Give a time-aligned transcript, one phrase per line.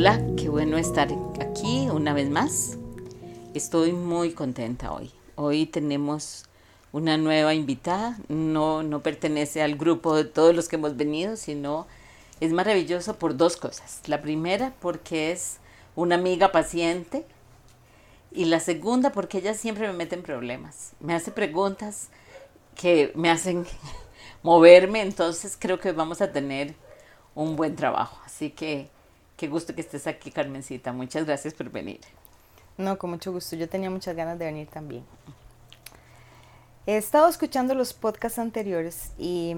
[0.00, 1.10] Hola, qué bueno estar
[1.42, 2.78] aquí una vez más.
[3.52, 5.10] Estoy muy contenta hoy.
[5.34, 6.46] Hoy tenemos
[6.90, 8.16] una nueva invitada.
[8.28, 11.86] No, no pertenece al grupo de todos los que hemos venido, sino
[12.40, 14.00] es maravilloso por dos cosas.
[14.06, 15.58] La primera, porque es
[15.94, 17.26] una amiga paciente.
[18.32, 20.92] Y la segunda, porque ella siempre me mete en problemas.
[20.98, 22.08] Me hace preguntas
[22.74, 23.66] que me hacen
[24.42, 25.02] moverme.
[25.02, 26.74] Entonces creo que vamos a tener
[27.34, 28.18] un buen trabajo.
[28.24, 28.88] Así que
[29.40, 30.92] qué gusto que estés aquí, Carmencita.
[30.92, 32.00] Muchas gracias por venir.
[32.76, 33.56] No, con mucho gusto.
[33.56, 35.02] Yo tenía muchas ganas de venir también.
[36.86, 39.56] He estado escuchando los podcasts anteriores y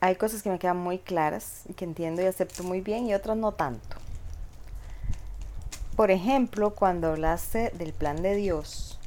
[0.00, 3.14] hay cosas que me quedan muy claras y que entiendo y acepto muy bien y
[3.14, 3.96] otras no tanto.
[5.96, 8.98] Por ejemplo, cuando hablaste del plan de Dios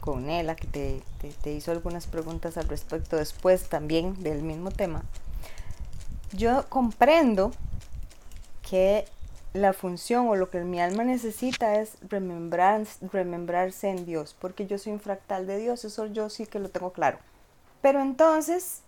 [0.00, 4.70] con Nela, que te, te, te hizo algunas preguntas al respecto después también del mismo
[4.70, 5.02] tema,
[6.32, 7.50] yo comprendo
[8.68, 9.06] que
[9.54, 14.78] la función o lo que mi alma necesita es remembrar, remembrarse en Dios, porque yo
[14.78, 17.18] soy un fractal de Dios, eso yo sí que lo tengo claro.
[17.80, 18.82] Pero entonces,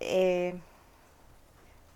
[0.00, 0.54] eh,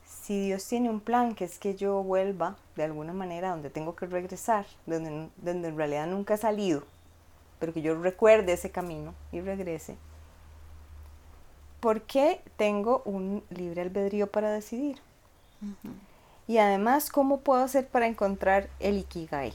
[0.05, 3.95] si Dios tiene un plan, que es que yo vuelva de alguna manera donde tengo
[3.95, 6.83] que regresar, donde, donde en realidad nunca he salido,
[7.58, 9.97] pero que yo recuerde ese camino y regrese,
[11.80, 14.98] ¿por qué tengo un libre albedrío para decidir?
[16.48, 19.52] Y además, ¿cómo puedo hacer para encontrar el ikigai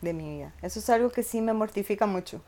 [0.00, 0.54] de mi vida?
[0.62, 2.40] Eso es algo que sí me mortifica mucho.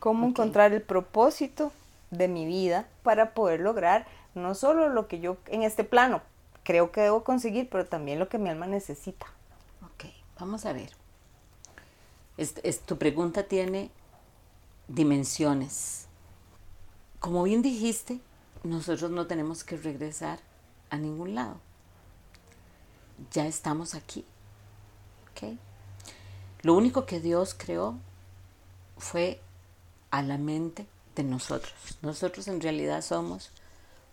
[0.00, 1.72] ¿Cómo encontrar el propósito
[2.10, 6.20] de mi vida para poder lograr no solo lo que yo en este plano
[6.62, 9.26] creo que debo conseguir, pero también lo que mi alma necesita?
[9.82, 10.06] Ok,
[10.38, 10.90] vamos a ver.
[12.86, 13.90] tu pregunta tiene
[14.88, 16.06] dimensiones.
[17.20, 18.20] Como bien dijiste,
[18.64, 20.40] nosotros no tenemos que regresar
[20.90, 21.60] a ningún lado.
[23.32, 24.24] Ya estamos aquí.
[26.62, 27.94] Lo único que Dios creó
[28.98, 29.40] fue
[30.10, 31.74] a la mente de nosotros.
[32.02, 33.50] Nosotros en realidad somos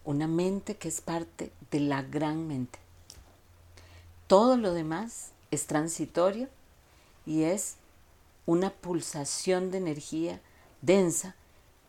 [0.05, 2.77] una mente que es parte de la gran mente.
[4.27, 6.47] Todo lo demás es transitorio
[7.25, 7.75] y es
[8.45, 10.41] una pulsación de energía
[10.81, 11.35] densa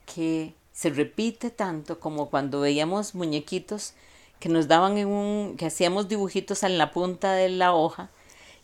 [0.07, 3.95] que se repite tanto como cuando veíamos muñequitos
[4.45, 8.11] que nos daban en un, que hacíamos dibujitos en la punta de la hoja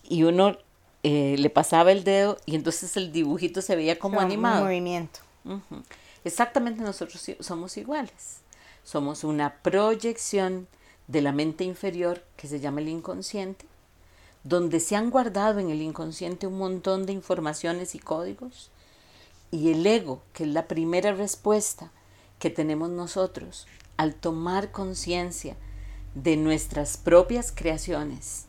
[0.02, 0.58] y uno
[1.02, 4.62] eh, le pasaba el dedo y entonces el dibujito se veía como animado.
[4.62, 5.20] movimiento.
[6.22, 8.42] Exactamente nosotros somos iguales.
[8.84, 10.68] Somos una proyección
[11.08, 13.64] de la mente inferior que se llama el inconsciente,
[14.44, 18.70] donde se han guardado en el inconsciente un montón de informaciones y códigos,
[19.50, 21.90] y el ego, que es la primera respuesta
[22.38, 23.66] que tenemos nosotros
[23.96, 25.56] al tomar conciencia
[26.14, 28.46] de nuestras propias creaciones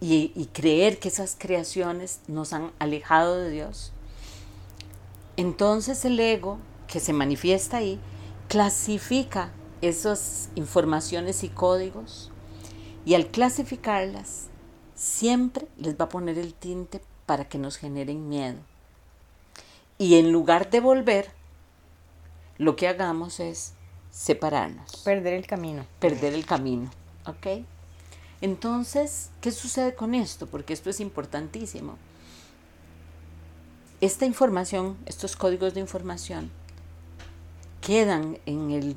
[0.00, 3.92] y, creer que esas creaciones nos han alejado de Dios,
[5.36, 6.58] entonces el ego
[6.88, 8.00] que se manifiesta ahí
[8.48, 12.30] clasifica esas informaciones y códigos
[13.04, 14.48] y al clasificarlas
[14.94, 18.58] siempre les va a poner el tinte para que nos generen miedo.
[19.98, 21.30] Y en lugar de volver,
[22.58, 23.74] lo que hagamos es
[24.12, 24.96] separarnos.
[24.98, 25.84] Perder el camino.
[25.98, 26.88] Perder el camino,
[27.26, 27.64] ¿ok?
[28.40, 30.46] Entonces, ¿qué sucede con esto?
[30.46, 31.96] Porque esto es importantísimo.
[34.00, 36.50] Esta información, estos códigos de información,
[37.80, 38.96] quedan en el,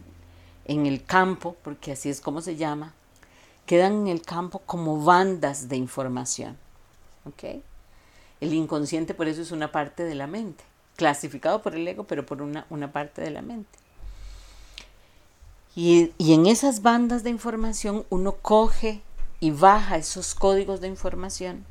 [0.65, 2.93] en el campo, porque así es como se llama,
[3.65, 6.57] quedan en el campo como bandas de información,
[7.25, 7.61] ¿ok?
[8.41, 10.63] El inconsciente por eso es una parte de la mente
[10.95, 13.77] clasificado por el ego, pero por una, parte de la mente.
[15.75, 19.02] Y, en esas bandas de información uno coge
[19.41, 21.66] y baja esos códigos de información,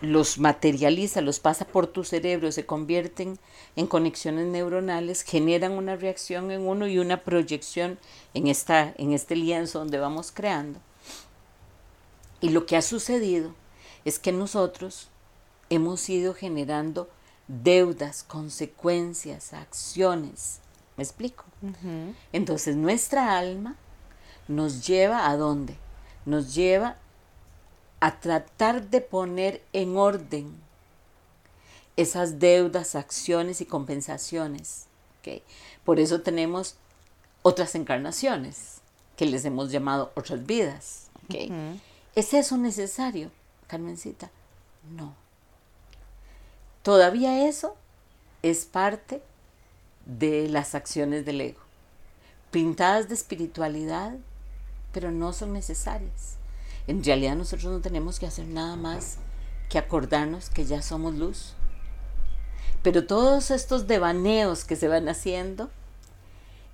[0.00, 3.38] los materializa, los pasa por tu cerebro, se convierten
[3.74, 7.98] en conexiones neuronales, generan una reacción en uno y una proyección
[8.34, 10.80] en, esta, en este lienzo donde vamos creando.
[12.40, 13.54] Y lo que ha sucedido
[14.04, 15.08] es que nosotros
[15.70, 17.08] hemos ido generando
[17.48, 20.61] deudas, consecuencias, acciones.
[21.02, 21.42] ¿Me explico?
[22.32, 23.74] Entonces nuestra alma
[24.46, 25.76] nos lleva a dónde?
[26.26, 26.96] Nos lleva
[27.98, 30.54] a tratar de poner en orden
[31.96, 34.86] esas deudas, acciones y compensaciones.
[35.82, 36.76] Por eso tenemos
[37.42, 38.80] otras encarnaciones
[39.16, 41.10] que les hemos llamado otras vidas.
[42.14, 43.32] ¿Es eso necesario,
[43.66, 44.30] Carmencita?
[44.88, 45.16] No.
[46.84, 47.74] Todavía eso
[48.44, 49.20] es parte
[50.06, 51.60] de las acciones del ego,
[52.50, 54.16] pintadas de espiritualidad,
[54.92, 56.36] pero no son necesarias.
[56.86, 59.18] En realidad nosotros no tenemos que hacer nada más
[59.68, 61.54] que acordarnos que ya somos luz.
[62.82, 65.70] Pero todos estos devaneos que se van haciendo,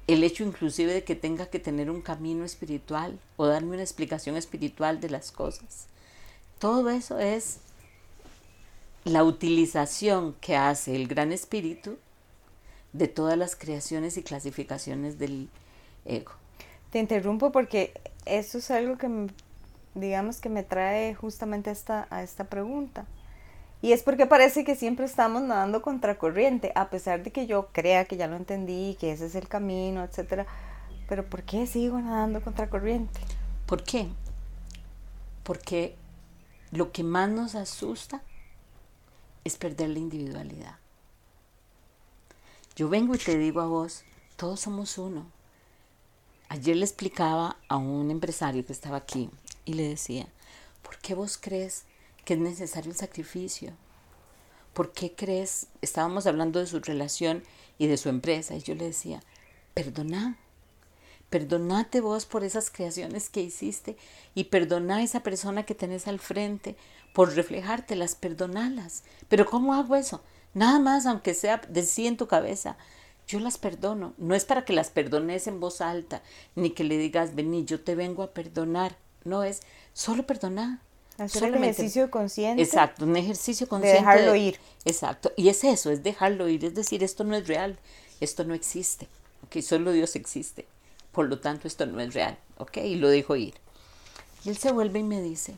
[0.07, 4.37] el hecho inclusive de que tenga que tener un camino espiritual o darme una explicación
[4.37, 5.87] espiritual de las cosas,
[6.59, 7.59] todo eso es
[9.05, 11.99] la utilización que hace el gran espíritu
[12.93, 15.49] de todas las creaciones y clasificaciones del
[16.05, 16.33] ego.
[16.91, 17.93] Te interrumpo porque
[18.25, 19.29] eso es algo que,
[19.95, 23.07] digamos, que me trae justamente esta, a esta pregunta.
[23.81, 28.07] Y es porque parece que siempre estamos nadando contracorriente, a pesar de que yo crea
[28.07, 30.47] que ya lo entendí, que ese es el camino, etc.
[31.09, 33.21] Pero ¿por qué sigo nadando contracorriente?
[33.67, 34.09] ¿Por qué?
[35.45, 35.95] Porque
[36.73, 38.23] lo que más nos asusta
[39.45, 40.77] es perder la individualidad.
[42.79, 44.05] Yo vengo y te digo a vos,
[44.37, 45.27] todos somos uno.
[46.49, 49.31] Ayer le explicaba a un empresario que estaba aquí
[49.65, 50.29] y le decía,
[50.83, 51.87] ¿por qué vos crees
[52.25, 53.73] que es necesario el sacrificio?
[54.75, 55.67] ¿Por qué crees?
[55.83, 57.43] Estábamos hablando de su relación
[57.79, 59.25] y de su empresa y yo le decía,
[59.75, 60.39] perdona,
[61.31, 63.97] perdonate vos por esas creaciones que hiciste
[64.37, 66.77] y perdona a esa persona que tenés al frente
[67.13, 69.03] por reflejártelas, perdonalas.
[69.29, 70.23] Pero ¿cómo hago eso?
[70.55, 72.77] Nada más, aunque sea de sí en tu cabeza.
[73.27, 74.15] Yo las perdono.
[74.17, 76.23] No es para que las perdones en voz alta,
[76.55, 78.97] ni que le digas, vení, yo te vengo a perdonar.
[79.25, 79.61] No es
[79.93, 80.79] solo perdonar.
[81.19, 82.63] Hacer un ejercicio consciente.
[82.63, 84.01] Exacto, un ejercicio consciente.
[84.01, 84.59] De dejarlo ir.
[84.85, 85.33] Exacto.
[85.37, 86.65] Y es eso, es dejarlo ir.
[86.65, 87.79] Es decir, esto no es real,
[88.21, 89.09] esto no existe.
[89.45, 90.67] Ok, solo Dios existe.
[91.13, 92.39] Por lo tanto, esto no es real.
[92.59, 93.55] Ok, y lo dejo ir.
[94.45, 95.57] Y él se vuelve y me dice,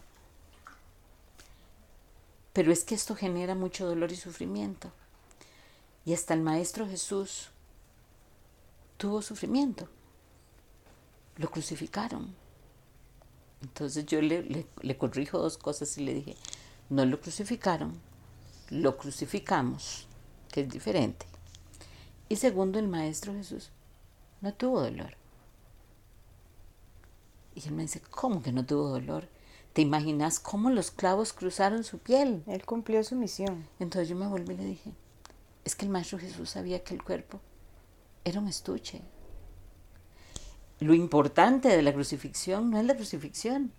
[2.60, 4.92] pero es que esto genera mucho dolor y sufrimiento.
[6.04, 7.48] Y hasta el Maestro Jesús
[8.98, 9.88] tuvo sufrimiento.
[11.38, 12.34] Lo crucificaron.
[13.62, 16.36] Entonces yo le, le, corrijo dos cosas y le dije,
[16.90, 17.98] no lo crucificaron,
[18.68, 20.06] lo crucificamos,
[20.52, 21.24] que es diferente.
[22.28, 23.70] Y segundo, el Maestro Jesús
[24.42, 25.14] no tuvo dolor.
[27.54, 29.30] Y él me dice, ¿cómo que no tuvo dolor?
[29.72, 32.42] ¿Te imaginas cómo los clavos cruzaron su piel?
[32.46, 33.68] Él cumplió su misión.
[33.78, 34.92] Entonces yo me volví y le dije,
[35.64, 37.40] es que el Maestro Jesús sabía que el cuerpo
[38.24, 39.00] era un estuche.
[40.80, 43.72] Lo importante de la crucifixión no es la crucifixión,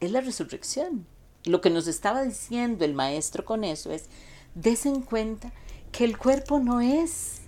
[0.00, 1.06] es la resurrección.
[1.44, 4.08] Lo que nos estaba diciendo el Maestro con eso es,
[4.54, 5.52] desen cuenta
[5.92, 7.42] que el cuerpo no es.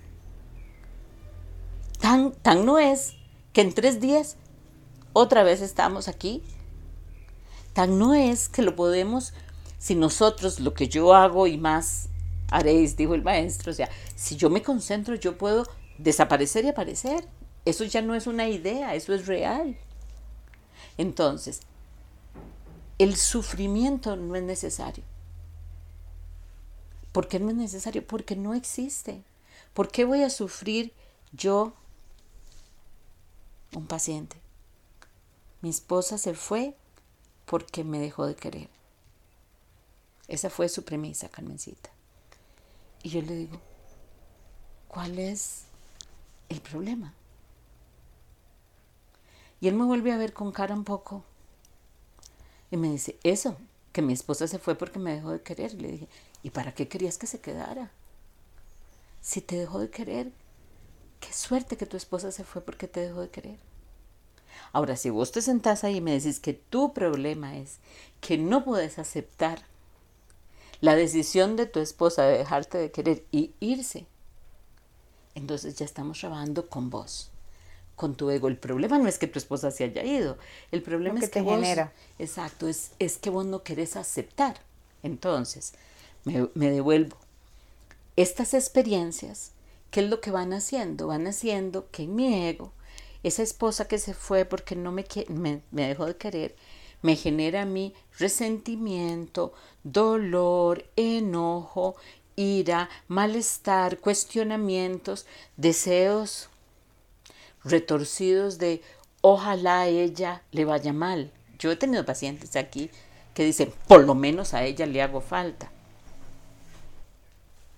[2.01, 3.15] Tan, tan no es
[3.53, 4.37] que en tres días
[5.15, 6.43] otra vez estamos aquí
[7.73, 9.33] Tan no es que lo podemos,
[9.79, 12.09] si nosotros lo que yo hago y más
[12.51, 15.67] haréis, dijo el maestro, o sea, si yo me concentro, yo puedo
[15.99, 17.29] desaparecer y aparecer.
[17.65, 19.77] Eso ya no es una idea, eso es real.
[20.97, 21.61] Entonces,
[22.99, 25.05] el sufrimiento no es necesario.
[27.13, 28.07] ¿Por qué no es necesario?
[28.07, 29.23] Porque no existe.
[29.75, 30.93] ¿Por qué voy a sufrir
[31.33, 31.73] yo,
[33.75, 34.37] un paciente?
[35.61, 36.77] Mi esposa se fue
[37.49, 38.69] porque me dejó de querer.
[40.29, 41.91] Esa fue su premisa, Carmencita.
[43.03, 43.59] Y yo le digo,
[44.87, 45.65] ¿cuál es
[46.51, 47.15] el problema?
[49.61, 51.25] Y él me vuelve a ver con cara un poco
[52.71, 53.57] y me dice, eso,
[53.93, 55.73] que mi esposa se fue porque me dejó de querer.
[55.73, 56.09] Y le dije,
[56.43, 57.91] ¿y para qué querías que se quedara?
[59.23, 60.33] Si te dejó de querer,
[61.19, 63.68] qué suerte que tu esposa se fue porque te dejó de querer.
[64.73, 67.79] Ahora, si vos te sentás ahí y me decís que tu problema es
[68.21, 69.63] que no puedes aceptar
[70.81, 74.07] la decisión de tu esposa de dejarte de querer y irse,
[75.35, 77.31] entonces ya estamos trabajando con vos,
[77.97, 78.49] con tu ego.
[78.49, 80.39] El problema no es que tu esposa se haya ido,
[80.71, 81.93] el problema es que, vos, genera.
[82.19, 84.61] Exacto, es, es que vos no querés aceptar.
[85.03, 85.75] Entonces,
[86.25, 87.17] me, me devuelvo.
[88.17, 89.53] Estas experiencias,
[89.91, 91.07] ¿qué es lo que van haciendo?
[91.07, 92.73] Van haciendo que mi ego
[93.29, 96.57] esa esposa que se fue porque no me, me, dejó de querer,
[97.03, 99.53] me genera a mí resentimiento,
[99.85, 101.97] dolor, enojo,
[102.37, 106.49] ira, malestar, cuestionamientos, deseos
[107.65, 108.83] retorcidos de
[109.21, 111.33] ojalá a ella le vaya mal.
[111.59, 112.91] Yo he tenido pacientes aquí
[113.35, 115.71] que dicen, por lo menos a ella le hago falta.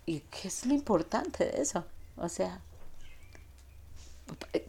[0.07, 1.85] ¿Y qué es lo importante de eso?
[2.17, 2.61] O sea,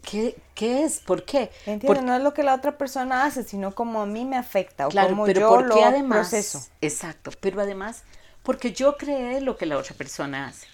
[0.01, 0.99] ¿Qué, ¿Qué, es?
[0.99, 1.51] ¿Por qué?
[1.65, 4.87] Entiendo, no es lo que la otra persona hace, sino como a mí me afecta
[4.87, 6.65] o como pero yo lo además, proceso.
[6.81, 8.03] Exacto, pero además,
[8.43, 10.67] porque yo creé lo que la otra persona hace.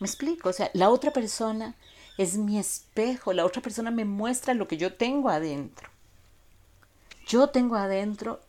[0.00, 0.48] ¿Me explico?
[0.48, 1.74] O sea, la otra persona
[2.18, 5.88] es mi espejo, la otra persona me muestra lo que yo tengo adentro.
[7.26, 8.40] Yo tengo adentro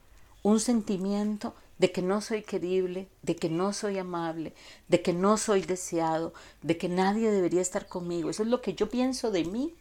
[0.43, 4.53] un sentimiento de que no soy querible, de que no soy amable,
[4.87, 8.29] de que no soy deseado, de que nadie debería estar conmigo.
[8.29, 9.75] Eso es lo que yo pienso de mí.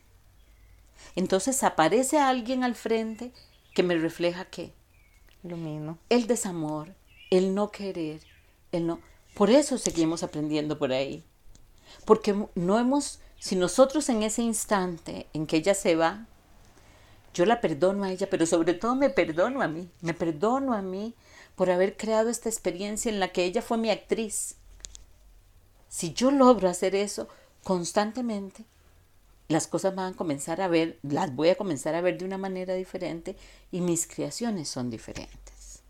[1.14, 3.32] Entonces aparece alguien al frente
[3.74, 4.72] que me refleja qué?
[5.42, 5.98] Lo mismo.
[6.08, 6.94] El desamor,
[7.30, 8.20] el no querer,
[8.72, 9.00] el no.
[9.34, 11.24] Por eso seguimos aprendiendo por ahí.
[12.04, 16.26] Porque no hemos, si nosotros en ese instante en que ella se va,
[17.34, 20.80] yo la perdono a ella, pero sobre todo me perdono a mí, me perdono a
[20.80, 21.14] mí
[21.56, 24.54] por haber creado esta experiencia en la que ella fue mi actriz.
[25.88, 27.28] Si yo logro hacer eso
[27.64, 28.64] constantemente,
[29.48, 32.38] las cosas van a comenzar a ver, las voy a comenzar a ver de una
[32.38, 33.36] manera diferente
[33.70, 35.82] y mis creaciones son diferentes.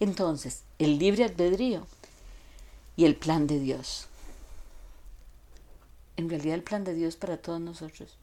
[0.00, 1.86] Entonces, el libre albedrío
[2.96, 4.08] y el plan de Dios.
[6.16, 8.16] En realidad el plan de Dios para todos nosotros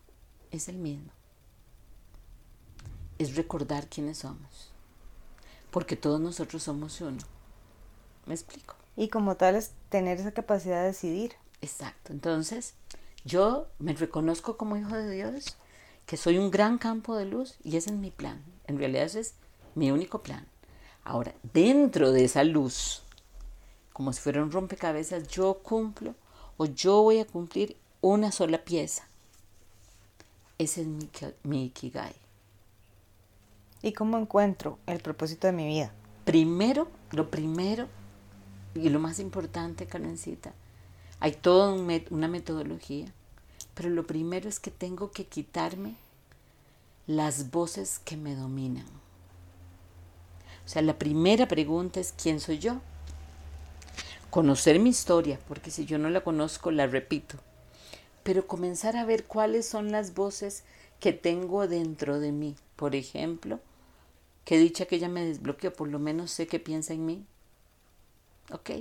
[0.52, 1.12] es el mismo.
[3.20, 4.72] Es recordar quiénes somos.
[5.72, 7.20] Porque todos nosotros somos uno.
[8.26, 8.76] ¿Me explico?
[8.96, 11.34] Y como tal es tener esa capacidad de decidir.
[11.62, 12.14] Exacto.
[12.14, 12.76] Entonces,
[13.26, 15.58] yo me reconozco como hijo de Dios,
[16.06, 18.44] que soy un gran campo de luz y ese es mi plan.
[18.68, 19.34] En realidad ese es
[19.76, 20.46] mi único plan.
[21.04, 23.04] Ahora, dentro de esa luz,
[23.94, 26.16] como si fuera un rompecabezas, yo cumplo
[26.58, 29.08] o yo voy a cumplir una sola pieza.
[30.58, 31.10] Ese es mi,
[31.44, 32.14] mi Ikigai.
[33.86, 35.92] ¿Y cómo encuentro el propósito de mi vida?
[36.24, 37.90] Primero, lo primero
[38.76, 40.54] y lo más importante, Carmencita,
[41.20, 43.12] hay toda una metodología,
[43.74, 45.96] pero lo primero es que tengo que quitarme
[47.08, 48.86] las voces que me dominan.
[50.66, 52.80] O sea, la primera pregunta es ¿quién soy yo?
[54.30, 57.38] Conocer mi historia, porque si yo no la conozco, la repito.
[58.24, 60.64] Pero comenzar a ver cuáles son las voces
[61.02, 62.56] que tengo dentro de mí.
[62.78, 63.60] Por ejemplo,
[64.46, 67.26] que dicha que ella me desbloqueó, por lo menos sé que piensa en mí.
[68.52, 68.72] ¿Ok?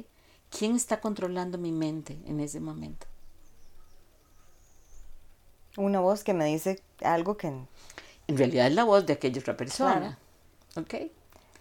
[0.51, 3.07] ¿Quién está controlando mi mente en ese momento?
[5.77, 7.49] Una voz que me dice algo que...
[7.49, 10.19] En realidad es la voz de aquella otra persona.
[10.77, 10.95] ¿Ok?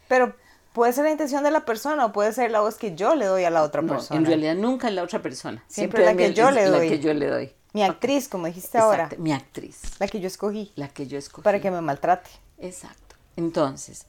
[0.07, 0.35] Pero
[0.73, 3.25] puede ser la intención de la persona o puede ser la voz que yo le
[3.25, 4.19] doy a la otra persona.
[4.19, 5.63] En realidad nunca es la otra persona.
[5.67, 6.89] Siempre, la que yo le doy.
[6.89, 7.53] La que yo le doy.
[7.73, 9.09] Mi actriz, como dijiste ahora.
[9.17, 9.81] Mi actriz.
[9.99, 10.73] La que yo escogí.
[10.75, 11.43] La que yo escogí.
[11.43, 12.29] Para que me maltrate.
[12.57, 13.10] Exacto.
[13.35, 14.05] Entonces,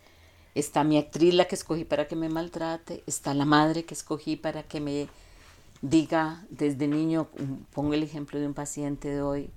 [0.55, 3.03] Está mi actriz, la que escogí para que me maltrate.
[3.07, 5.09] Está la madre que escogí para que me
[5.81, 7.29] diga desde niño,
[7.73, 9.51] pongo el ejemplo de un paciente de hoy,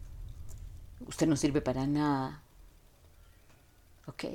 [1.07, 2.41] usted no sirve para nada.
[4.07, 4.25] ¿Ok?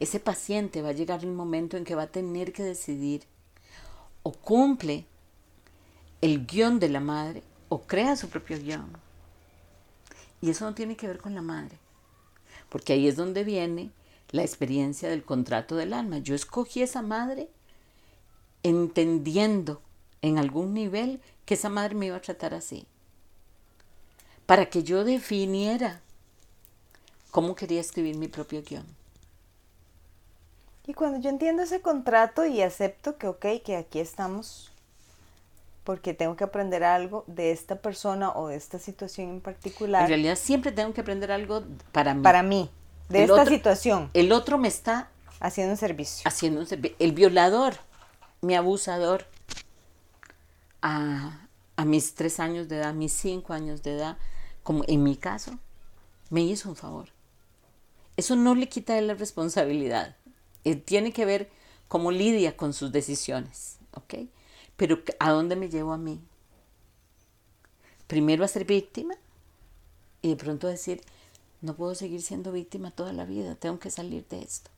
[0.00, 3.24] Ese paciente va a llegar un momento en que va a tener que decidir
[4.22, 5.04] o cumple
[6.20, 8.90] el guion de la madre o crea su propio guion.
[10.40, 11.76] Y eso no tiene que ver con la madre,
[12.70, 13.90] porque ahí es donde viene
[14.30, 16.18] la experiencia del contrato del alma.
[16.18, 17.48] Yo escogí esa madre
[18.62, 19.80] entendiendo
[20.22, 22.86] en algún nivel que esa madre me iba a tratar así.
[24.46, 26.00] Para que yo definiera
[27.30, 28.86] cómo quería escribir mi propio guion.
[30.86, 34.72] Y cuando yo entiendo ese contrato y acepto que, ok, que aquí estamos,
[35.84, 40.02] porque tengo que aprender algo de esta persona o de esta situación en particular.
[40.02, 42.22] En realidad siempre tengo que aprender algo para mí.
[42.22, 42.70] Para mí
[43.08, 44.10] de esta situación.
[44.14, 45.10] El otro me está
[45.40, 46.28] haciendo un servicio.
[46.28, 46.96] Haciendo un servicio.
[46.98, 47.76] El violador,
[48.40, 49.26] mi abusador,
[50.82, 54.18] a, a, mis tres años de edad, mis cinco años de edad,
[54.62, 55.58] como en mi caso,
[56.30, 57.08] me hizo un favor.
[58.16, 60.16] Eso no le quita la responsabilidad.
[60.64, 61.50] Él tiene que ver
[61.88, 64.14] cómo lidia con sus decisiones, ¿ok?
[64.76, 66.20] Pero ¿a dónde me llevo a mí?
[68.06, 69.14] Primero a ser víctima
[70.22, 71.02] y de pronto decir,
[71.60, 74.70] no puedo seguir siendo víctima toda la vida, tengo que salir de esto.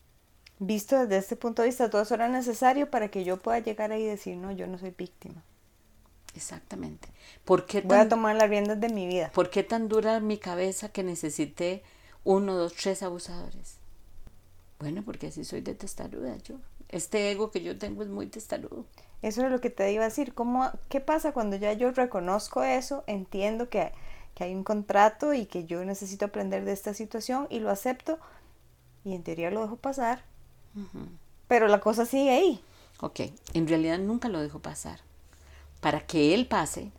[0.58, 3.92] Visto desde este punto de vista, todo eso era necesario para que yo pueda llegar
[3.92, 5.42] ahí y decir, no, yo no soy víctima.
[6.34, 7.08] Exactamente.
[7.44, 9.30] ¿Por qué Voy a tomar las riendas de mi vida.
[9.34, 11.82] ¿Por qué tan dura mi cabeza que necesité
[12.24, 13.78] uno, dos, tres abusadores?
[14.78, 16.56] Bueno, porque así soy de testaruda yo.
[16.88, 18.86] Este ego que yo tengo es muy testarudo.
[19.22, 20.34] Eso es lo que te iba a decir.
[20.34, 23.04] ¿Cómo, ¿Qué pasa cuando ya yo reconozco eso?
[23.06, 23.92] Entiendo que
[24.40, 28.18] que hay un contrato y que yo necesito aprender de esta situación y lo acepto
[29.04, 30.24] y en teoría lo dejo pasar.
[31.46, 32.64] Pero la cosa sigue ahí.
[33.02, 33.20] Ok,
[33.52, 35.00] en realidad nunca lo dejo pasar.
[35.82, 36.90] Para que él pase,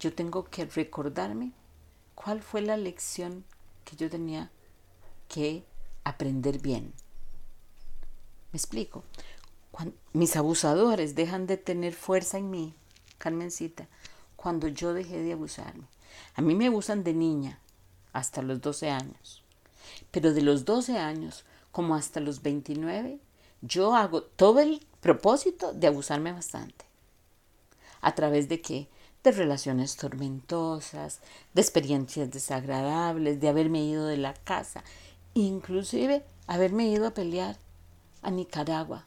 [0.00, 1.52] yo tengo que recordarme
[2.14, 3.44] cuál fue la lección
[3.84, 4.50] que yo tenía
[5.28, 5.62] que
[6.04, 6.94] aprender bien.
[8.50, 9.04] ¿Me explico?
[9.70, 12.74] Cuando mis abusadores dejan de tener fuerza en mí,
[13.18, 13.88] Carmencita,
[14.36, 15.84] cuando yo dejé de abusarme.
[16.34, 17.60] A mí me abusan de niña,
[18.12, 19.42] hasta los 12 años.
[20.10, 23.18] Pero de los 12 años como hasta los 29,
[23.60, 26.86] yo hago todo el propósito de abusarme bastante.
[28.00, 28.88] ¿A través de qué?
[29.22, 31.20] De relaciones tormentosas,
[31.52, 34.84] de experiencias desagradables, de haberme ido de la casa,
[35.34, 37.58] inclusive haberme ido a pelear
[38.22, 39.04] a Nicaragua.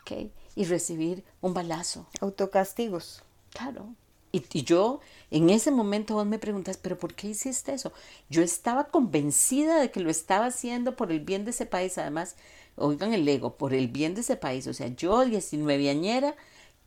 [0.00, 0.30] ¿Ok?
[0.54, 2.06] Y recibir un balazo.
[2.20, 3.22] Autocastigos.
[3.50, 3.94] Claro.
[4.34, 5.00] Y, yo,
[5.30, 7.92] en ese momento vos me preguntas, pero ¿por qué hiciste eso?
[8.28, 11.98] Yo estaba convencida de que lo estaba haciendo por el bien de ese país.
[11.98, 12.34] Además,
[12.74, 14.66] oigan el ego, por el bien de ese país.
[14.66, 16.34] O sea, yo, 19 añera,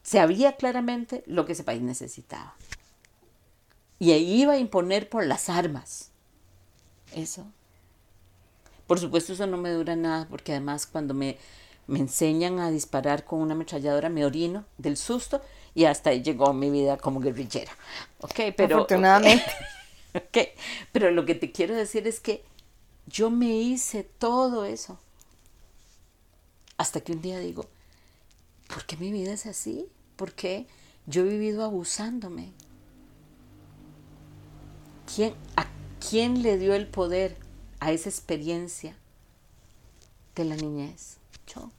[0.03, 2.53] sabía claramente lo que ese país necesitaba.
[3.97, 6.11] Y ahí iba a imponer por las armas.
[7.15, 7.45] Eso.
[8.87, 11.37] Por supuesto, eso no me dura nada, porque además cuando me,
[11.87, 15.41] me enseñan a disparar con una ametralladora me orino del susto
[15.77, 17.71] y hasta ahí llegó mi vida como guerrillera.
[18.21, 19.45] Okay, pero, Afortunadamente.
[20.29, 20.47] Okay,
[20.91, 22.43] pero lo que te quiero decir es que
[23.05, 24.97] yo me hice todo eso.
[26.77, 27.67] Hasta que un día digo,
[28.67, 29.87] ¿por qué mi vida es así?
[30.15, 30.65] ¿Por qué
[31.05, 32.53] yo he vivido abusándome?
[35.13, 35.67] ¿Quién, ¿A
[36.09, 37.37] quién le dio el poder
[37.79, 38.97] a esa experiencia
[40.33, 41.17] de la niñez?
[41.45, 41.69] Yo.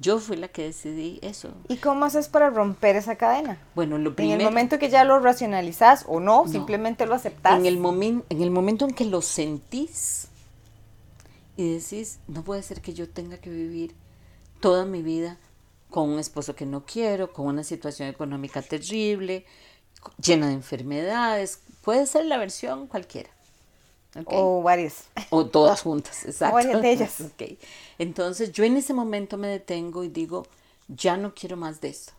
[0.00, 1.52] Yo fui la que decidí eso.
[1.68, 3.60] ¿Y cómo haces para romper esa cadena?
[3.74, 4.36] Bueno, lo primero...
[4.36, 7.58] En el momento que ya lo racionalizas o no, no simplemente lo aceptas.
[7.58, 10.28] En el, momen, en el momento en que lo sentís
[11.58, 13.94] y decís, no puede ser que yo tenga que vivir
[14.60, 15.36] toda mi vida
[15.90, 19.44] con un esposo que no quiero, con una situación económica terrible,
[20.22, 21.60] llena de enfermedades.
[21.82, 23.28] Puede ser la versión cualquiera.
[24.10, 24.38] Okay.
[24.38, 25.04] O varias.
[25.30, 26.54] O todas juntas, exacto.
[26.54, 27.20] O varias de ellas.
[27.34, 27.58] Okay.
[27.98, 30.46] Entonces yo en ese momento me detengo y digo,
[30.88, 32.12] ya no quiero más de esto.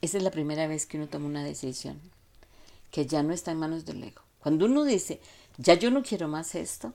[0.00, 2.00] Esa es la primera vez que uno toma una decisión,
[2.90, 4.22] que ya no está en manos del ego.
[4.40, 5.20] Cuando uno dice,
[5.56, 6.92] ya yo no quiero más esto,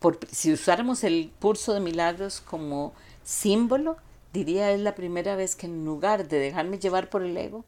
[0.00, 2.92] por, si usáramos el curso de milagros como
[3.24, 3.96] símbolo,
[4.32, 7.64] diría es la primera vez que en lugar de dejarme llevar por el ego,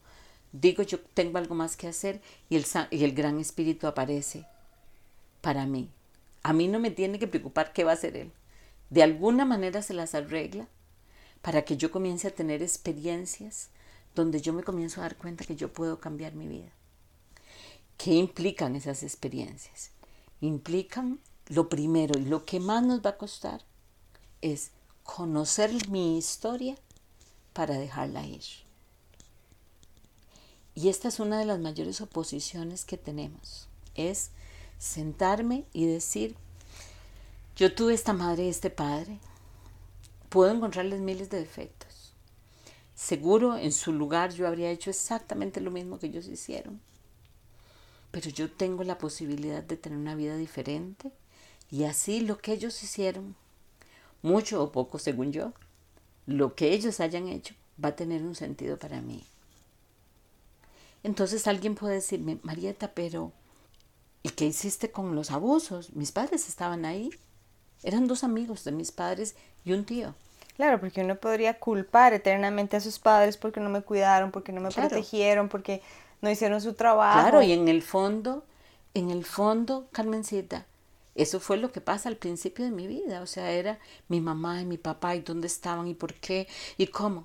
[0.53, 4.47] digo yo tengo algo más que hacer y el, y el gran espíritu aparece
[5.41, 5.91] para mí.
[6.43, 8.33] A mí no me tiene que preocupar qué va a hacer él.
[8.89, 10.69] De alguna manera se las arregla
[11.43, 13.69] para que yo comience a tener experiencias
[14.15, 16.71] donde yo me comienzo a dar cuenta que yo puedo cambiar mi vida.
[17.97, 19.91] ¿Qué implican esas experiencias?
[20.41, 23.63] Implican lo primero y lo que más nos va a costar
[24.41, 26.77] es conocer mi historia
[27.53, 28.43] para dejarla ir.
[30.81, 33.69] Y esta es una de las mayores oposiciones que tenemos.
[33.95, 34.31] Es
[34.79, 36.37] sentarme y decir,
[37.55, 39.19] yo tuve esta madre y este padre,
[40.31, 42.15] puedo encontrarles miles de defectos.
[42.95, 46.81] Seguro en su lugar yo habría hecho exactamente lo mismo que ellos hicieron.
[48.11, 51.13] Pero yo tengo la posibilidad de tener una vida diferente
[51.71, 53.37] y así lo que ellos hicieron,
[54.23, 55.53] mucho o poco según yo,
[56.25, 59.27] lo que ellos hayan hecho va a tener un sentido para mí.
[61.03, 63.33] Entonces alguien puede decirme, Marieta, pero
[64.23, 65.95] ¿y qué hiciste con los abusos?
[65.95, 67.11] Mis padres estaban ahí.
[67.83, 69.35] Eran dos amigos de mis padres
[69.65, 70.15] y un tío.
[70.57, 74.61] Claro, porque uno podría culpar eternamente a sus padres porque no me cuidaron, porque no
[74.61, 74.91] me claro.
[74.91, 75.81] protegieron, porque
[76.21, 77.21] no hicieron su trabajo.
[77.21, 78.45] Claro, y en el fondo,
[78.93, 80.67] en el fondo, Carmencita,
[81.15, 83.23] eso fue lo que pasa al principio de mi vida.
[83.23, 86.89] O sea, era mi mamá y mi papá y dónde estaban y por qué y
[86.89, 87.25] cómo.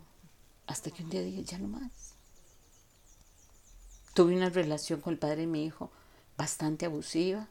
[0.67, 2.04] Hasta que un día dije, ya no más.
[4.15, 5.91] Tuve una relación con el padre de mi hijo
[6.37, 7.49] bastante abusiva.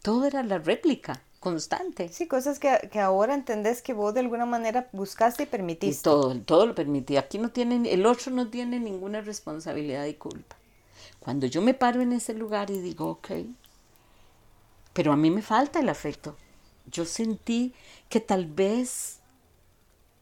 [0.00, 2.08] Todo era la réplica constante.
[2.08, 6.00] Sí, cosas que, que, ahora entendés que vos de alguna manera buscaste y permitiste.
[6.00, 7.18] Y todo, todo lo permití.
[7.18, 10.56] Aquí no tiene, el otro no tiene ninguna responsabilidad y culpa.
[11.20, 13.28] Cuando yo me paro en ese lugar y digo, ok,
[14.94, 16.34] pero a mí me falta el afecto.
[16.90, 17.74] Yo sentí
[18.08, 19.18] que tal vez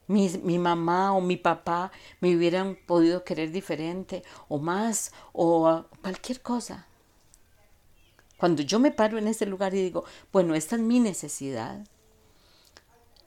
[0.07, 1.91] mi, mi, mamá o mi papá
[2.21, 6.87] me hubieran podido querer diferente o más o cualquier cosa.
[8.37, 11.87] Cuando yo me paro en ese lugar y digo, bueno, esta es mi necesidad,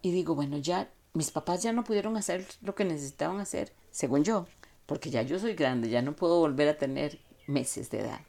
[0.02, 4.24] y digo, bueno, ya mis papás ya no pudieron hacer lo que necesitaban hacer, según
[4.24, 4.48] yo,
[4.86, 8.22] porque ya yo soy grande, ya no puedo volver a tener meses de edad.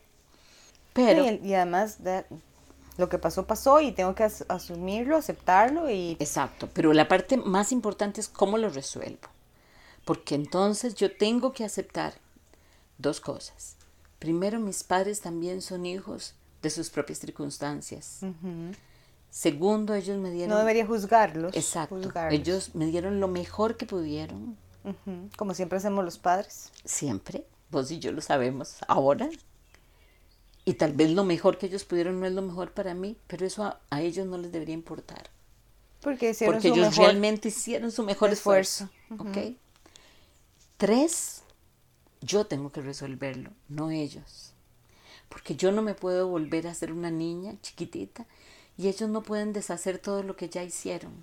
[0.92, 2.24] Pero, y, y además, de,
[2.98, 6.16] lo que pasó, pasó y tengo que as asumirlo, aceptarlo y...
[6.18, 9.28] Exacto, pero la parte más importante es cómo lo resuelvo.
[10.04, 12.14] Porque entonces yo tengo que aceptar
[12.98, 13.76] dos cosas.
[14.18, 18.18] Primero, mis padres también son hijos de sus propias circunstancias.
[18.22, 18.76] Uh -huh.
[19.30, 20.50] Segundo, ellos me dieron...
[20.50, 21.54] No debería juzgarlos.
[21.54, 21.96] Exacto.
[21.96, 22.34] Juzgarlos.
[22.34, 24.56] Ellos me dieron lo mejor que pudieron.
[24.82, 25.36] Uh -huh.
[25.36, 26.72] Como siempre hacemos los padres.
[26.84, 27.46] Siempre.
[27.70, 29.28] Vos y yo lo sabemos ahora.
[30.68, 33.46] Y tal vez lo mejor que ellos pudieron no es lo mejor para mí, pero
[33.46, 35.30] eso a, ellos no les debería importar.
[36.02, 38.90] Porque, Porque ellos realmente hicieron su mejor esfuerzo.
[40.76, 41.42] Tres,
[42.20, 44.52] yo tengo que resolverlo, no ellos.
[45.30, 48.26] Porque yo no me puedo volver a ser una niña chiquitita
[48.76, 51.14] y ellos no pueden deshacer todo lo que ya hicieron.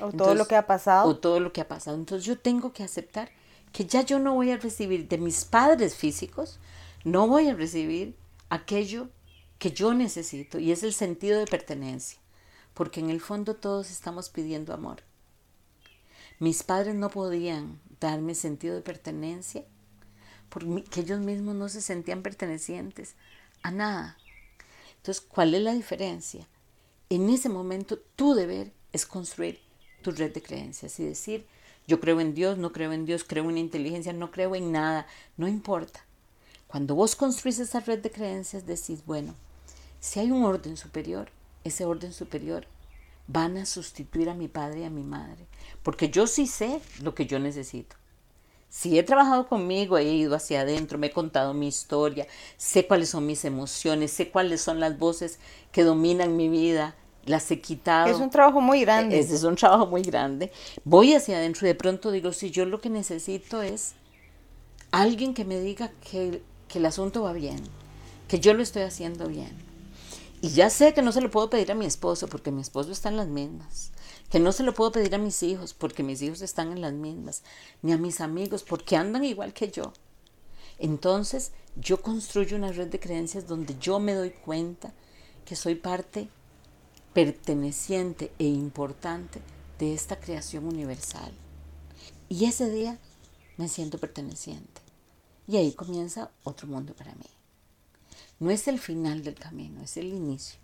[0.00, 1.06] O todo lo que ha pasado.
[1.06, 1.98] O todo lo que ha pasado.
[1.98, 3.28] Entonces yo tengo que aceptar
[3.74, 6.58] que ya yo no voy a recibir de mis padres físicos,
[7.04, 8.18] no voy a recibir
[8.50, 9.08] aquello
[9.58, 12.20] que yo necesito y es el sentido de pertenencia,
[12.74, 15.02] porque en el fondo todos estamos pidiendo amor.
[16.38, 19.64] Mis padres no podían darme sentido de pertenencia
[20.48, 23.14] porque ellos mismos no se sentían pertenecientes
[23.62, 24.18] a nada.
[24.96, 26.46] Entonces, ¿cuál es la diferencia?
[27.08, 29.60] En ese momento tu deber es construir
[30.02, 31.46] tu red de creencias y decir,
[31.86, 35.06] yo creo en Dios, no creo en Dios, creo en inteligencia, no creo en nada,
[35.36, 36.04] no importa.
[36.70, 39.34] Cuando vos construís esa red de creencias, decís, bueno,
[39.98, 41.28] si hay un orden superior,
[41.64, 42.64] ese orden superior
[43.26, 45.46] van a sustituir a mi padre y a mi madre,
[45.82, 47.96] porque yo sí sé lo que yo necesito.
[48.68, 53.08] Si he trabajado conmigo, he ido hacia adentro, me he contado mi historia, sé cuáles
[53.08, 55.40] son mis emociones, sé cuáles son las voces
[55.72, 58.06] que dominan mi vida, las he quitado.
[58.06, 59.18] Es un trabajo muy grande.
[59.18, 60.52] Ese es un trabajo muy grande.
[60.84, 63.94] Voy hacia adentro y de pronto digo, si yo lo que necesito es
[64.92, 67.60] alguien que me diga que que el asunto va bien,
[68.28, 69.50] que yo lo estoy haciendo bien.
[70.40, 72.92] Y ya sé que no se lo puedo pedir a mi esposo porque mi esposo
[72.92, 73.90] está en las mismas,
[74.30, 76.94] que no se lo puedo pedir a mis hijos porque mis hijos están en las
[76.94, 77.42] mismas,
[77.82, 79.92] ni a mis amigos porque andan igual que yo.
[80.78, 84.92] Entonces yo construyo una red de creencias donde yo me doy cuenta
[85.44, 86.28] que soy parte
[87.12, 89.42] perteneciente e importante
[89.78, 91.32] de esta creación universal.
[92.28, 92.98] Y ese día
[93.56, 94.89] me siento perteneciente.
[95.46, 97.26] Y ahí comienza otro mundo para mí.
[98.38, 100.58] No es el final del camino, es el inicio.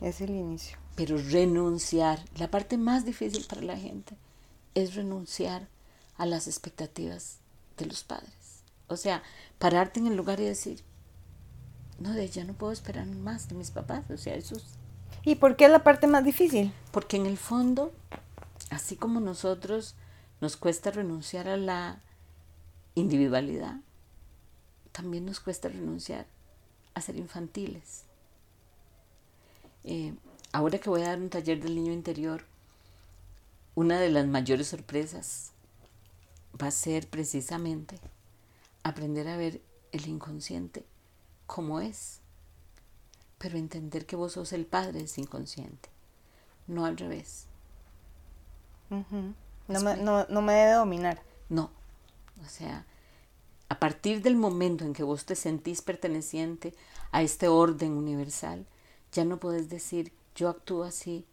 [0.00, 0.78] Es el inicio.
[0.94, 4.16] Pero renunciar, la parte más difícil para la gente
[4.74, 5.68] es renunciar
[6.16, 7.38] a las expectativas
[7.76, 8.62] de los padres.
[8.88, 9.22] O sea,
[9.58, 10.82] pararte en el lugar y decir,
[11.98, 14.04] no, de ya no puedo esperar más de mis papás.
[14.10, 14.56] O sea, eso
[15.24, 16.72] ¿Y por qué es la parte más difícil?
[16.92, 17.92] Porque en el fondo,
[18.70, 19.96] así como nosotros
[20.40, 22.00] nos cuesta renunciar a la
[22.96, 23.80] individualidad,
[24.90, 26.26] también nos cuesta renunciar
[26.94, 28.04] a ser infantiles.
[29.84, 30.14] Eh,
[30.50, 32.44] ahora que voy a dar un taller del niño interior,
[33.74, 35.52] una de las mayores sorpresas
[36.60, 38.00] va a ser precisamente
[38.82, 39.60] aprender a ver
[39.92, 40.86] el inconsciente
[41.46, 42.20] como es,
[43.36, 45.90] pero entender que vos sos el padre de ese inconsciente,
[46.66, 47.46] no al revés.
[48.88, 51.22] no, me, no me debe dominar.
[51.50, 51.70] No,
[52.44, 52.86] o sea,
[53.68, 56.74] a partir del momento en que vos te sentís perteneciente
[57.10, 58.66] a este orden universal,
[59.12, 61.24] ya no puedes decir yo actúo así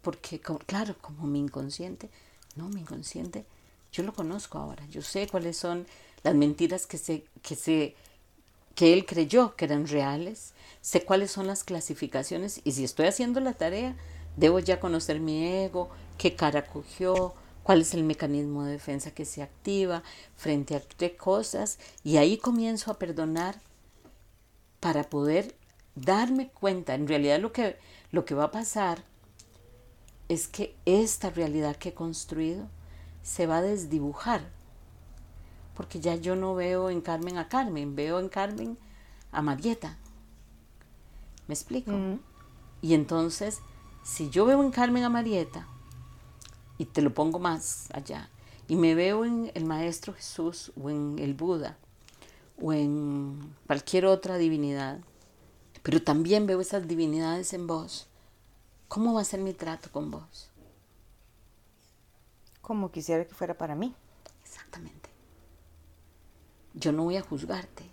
[0.00, 2.10] porque, claro, como mi inconsciente,
[2.56, 3.46] no, mi inconsciente,
[3.90, 5.86] yo lo conozco ahora, yo sé cuáles son
[6.22, 7.94] las mentiras que se, que se,
[8.74, 13.40] que él creyó que eran reales, sé cuáles son las clasificaciones y si estoy haciendo
[13.40, 13.96] la tarea,
[14.36, 19.24] debo ya conocer mi ego, qué cara cogió, cuál es el mecanismo de defensa que
[19.24, 20.04] se activa
[20.36, 23.58] frente a qué cosas y ahí comienzo a perdonar
[24.78, 25.56] para poder
[25.96, 27.76] darme cuenta, en realidad lo que,
[28.12, 29.02] lo que va a pasar
[30.28, 32.68] es que esta realidad que he construido
[33.22, 34.42] se va a desdibujar,
[35.74, 38.78] porque ya yo no veo en Carmen a Carmen, veo en Carmen
[39.32, 39.96] a Marieta.
[41.46, 41.92] ¿Me explico?
[41.92, 42.20] Mm.
[42.82, 43.60] Y entonces,
[44.02, 45.66] si yo veo en Carmen a Marieta,
[46.84, 48.28] y te lo pongo más allá,
[48.68, 51.78] y me veo en el Maestro Jesús o en el Buda
[52.60, 55.00] o en cualquier otra divinidad,
[55.82, 58.06] pero también veo esas divinidades en vos,
[58.88, 60.50] ¿cómo va a ser mi trato con vos?
[62.60, 63.94] Como quisiera que fuera para mí.
[64.42, 65.08] Exactamente.
[66.74, 67.84] Yo no voy a juzgarte.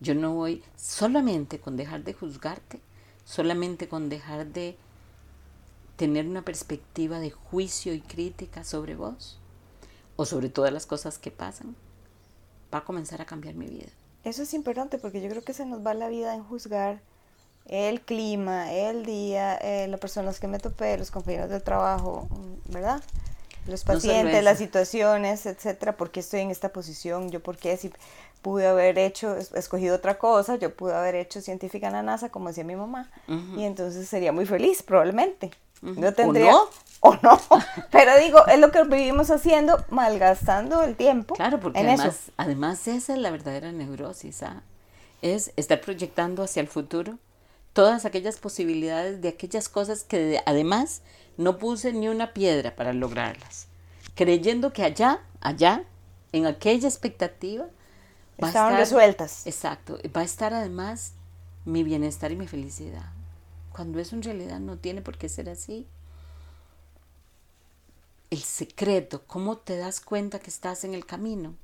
[0.00, 2.80] Yo no voy solamente con dejar de juzgarte,
[3.24, 4.76] solamente con dejar de
[6.00, 9.38] tener una perspectiva de juicio y crítica sobre vos
[10.16, 11.76] o sobre todas las cosas que pasan,
[12.72, 13.90] va a comenzar a cambiar mi vida.
[14.24, 17.02] Eso es importante porque yo creo que se nos va la vida en juzgar
[17.66, 22.26] el clima, el día, eh, las personas que me topé, los compañeros de trabajo,
[22.70, 23.02] ¿verdad?
[23.66, 27.92] Los pacientes, las situaciones, etcétera, por qué estoy en esta posición, yo por qué si
[28.40, 32.48] pude haber hecho, escogido otra cosa, yo pude haber hecho científica en la NASA, como
[32.48, 33.10] decía mi mamá,
[33.54, 35.50] y entonces sería muy feliz, probablemente.
[35.82, 36.54] Yo tendría,
[37.00, 37.40] ¿O no?
[37.90, 41.34] Pero digo, es lo que vivimos haciendo, malgastando el tiempo.
[41.34, 44.42] Claro, porque además, además esa es la verdadera neurosis.
[44.42, 44.62] ¿ah?
[45.22, 47.18] es estar proyectando hacia el futuro
[47.72, 51.02] todas aquellas posibilidades de aquellas cosas que además
[51.36, 53.68] no puse ni una piedra para lograrlas,
[54.14, 55.84] creyendo que allá, allá,
[56.32, 57.66] en aquella expectativa,
[58.42, 59.46] va estaban resueltas.
[59.46, 61.12] Exacto, va a estar además
[61.64, 63.12] mi bienestar y mi felicidad.
[63.80, 65.86] Cuando eso en realidad no tiene por qué ser así.
[68.28, 71.54] El secreto, ¿cómo te das cuenta que estás en el camino?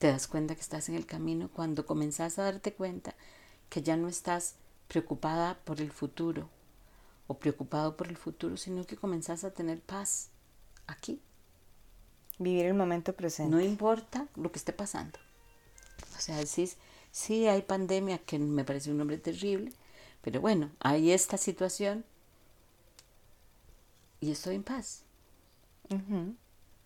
[0.00, 3.14] Te das cuenta que estás en el camino cuando comenzás a darte cuenta
[3.68, 4.56] que ya no estás
[4.88, 6.48] preocupada por el futuro
[7.28, 10.30] o preocupado por el futuro, sino que comenzás a tener paz
[10.88, 11.20] aquí.
[12.40, 13.54] Vivir el momento presente.
[13.54, 15.20] No importa lo que esté pasando.
[16.16, 16.78] O sea, decís,
[17.12, 19.72] sí, hay pandemia, que me parece un nombre terrible,
[20.22, 22.04] pero bueno, hay esta situación
[24.20, 25.02] y estoy en paz.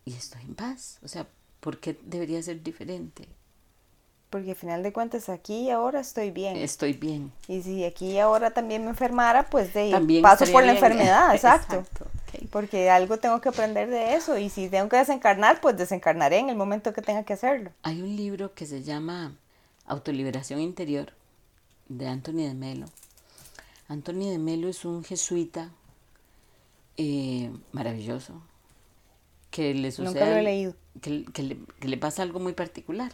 [0.05, 0.99] Y estoy en paz.
[1.03, 1.27] O sea,
[1.61, 3.27] ¿por qué debería ser diferente?
[4.31, 6.57] Porque al final de cuentas aquí y ahora estoy bien.
[6.57, 7.33] Estoy bien.
[7.49, 11.85] Y si aquí y ahora también me enfermara, pues de paso por la enfermedad, exacto.
[12.51, 16.49] Porque algo tengo que aprender de eso y si tengo que desencarnar, pues desencarnaré en
[16.49, 17.71] el momento que tenga que hacerlo.
[17.83, 19.37] Hay un libro que se llama
[19.85, 21.13] Autoliberación Interior
[21.89, 22.87] de Anthony de Melo.
[23.89, 25.71] Anthony de Melo es un jesuita
[26.97, 28.43] eh, maravilloso
[29.51, 30.75] que le sucede Nunca lo he leído.
[31.01, 31.11] Que,
[31.43, 33.13] le, que le pasa algo muy particular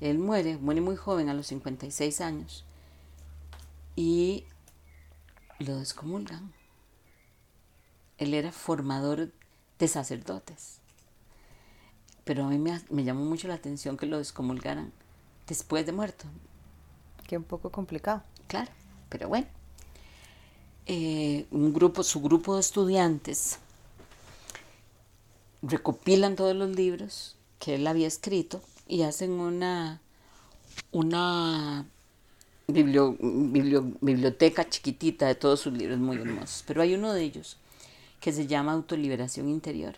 [0.00, 2.64] él muere, muere muy joven, a los 56 años,
[3.96, 4.44] y
[5.58, 6.52] lo descomulgan.
[8.18, 9.32] Él era formador
[9.78, 10.80] de sacerdotes.
[12.24, 14.92] Pero a mí me, llamó mucho la atención que lo descomulgaran
[15.46, 16.26] después de muerto.
[17.26, 18.22] Que un poco complicado.
[18.46, 18.70] Claro,
[19.08, 19.46] pero bueno.
[20.86, 23.58] Eh, un grupo, su grupo de estudiantes
[25.62, 30.02] recopilan todos los libros que él había escrito y hacen una,
[30.92, 31.86] una
[32.66, 36.64] biblioteca chiquitita de todos sus libros muy hermosos.
[36.66, 37.56] Pero hay uno de ellos
[38.20, 39.96] que se llama Autoliberación Interior.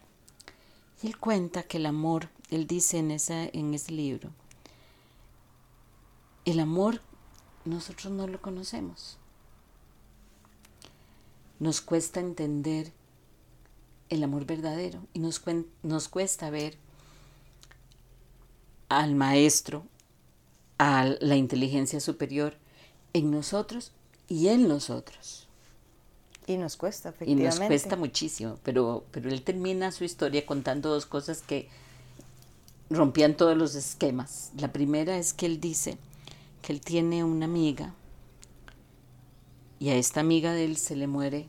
[1.03, 4.31] Y él cuenta que el amor, él dice en, esa, en ese libro,
[6.45, 7.01] el amor
[7.65, 9.19] nosotros no lo conocemos.
[11.59, 12.93] Nos cuesta entender
[14.09, 15.43] el amor verdadero y nos,
[15.83, 16.77] nos cuesta ver
[18.89, 19.85] al maestro,
[20.79, 22.55] a la inteligencia superior
[23.13, 23.93] en nosotros
[24.29, 25.49] y en nosotros.
[26.47, 27.43] Y nos cuesta, efectivamente.
[27.43, 31.69] Y nos cuesta muchísimo, pero, pero él termina su historia contando dos cosas que
[32.89, 34.53] rompían todos los esquemas.
[34.57, 35.99] La primera es que él dice
[36.63, 37.95] que él tiene una amiga
[39.79, 41.49] y a esta amiga de él se le muere.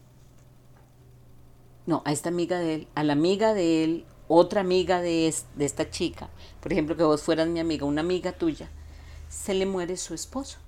[1.85, 5.65] No, a esta amiga de él, a la amiga de él otra amiga de, de
[5.65, 8.69] esta chica, por ejemplo, que vos fueras mi amiga, una amiga tuya,
[9.29, 10.59] se le muere su esposo.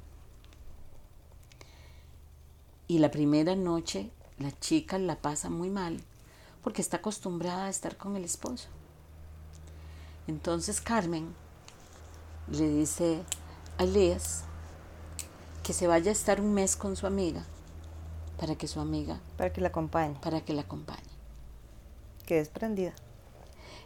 [2.88, 6.02] Y la primera noche la chica la pasa muy mal
[6.64, 8.68] porque está acostumbrada a estar con el esposo.
[10.28, 11.34] Entonces Carmen
[12.50, 13.22] le dice
[13.78, 14.46] a Elías
[15.70, 17.46] que se vaya a estar un mes con su amiga
[18.40, 19.22] para que su amiga...
[19.38, 20.16] Para que la acompañe.
[20.20, 20.98] Para que la acompañe.
[22.26, 22.96] Que desprendida.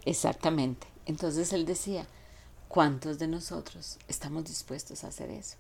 [0.05, 0.87] Exactamente.
[1.05, 2.07] Entonces él decía,
[2.69, 5.57] ¿cuántos de nosotros estamos dispuestos a hacer eso?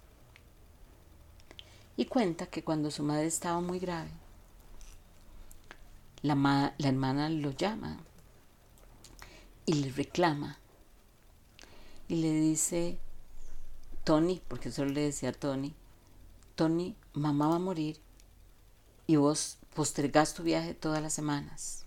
[1.97, 4.11] Y cuenta que cuando su madre estaba muy grave,
[6.21, 6.35] la,
[6.77, 7.97] la hermana lo llama
[9.65, 10.57] y le reclama
[12.07, 12.97] y le dice,
[14.05, 15.75] Tony, porque solo le decía Tony,
[16.55, 17.99] Tony, mamá va a morir
[19.07, 21.85] y vos postergás tu viaje todas las semanas.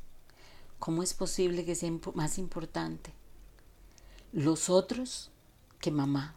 [0.78, 3.12] ¿Cómo es posible que sea más importante
[4.32, 5.30] los otros
[5.80, 6.34] que mamá?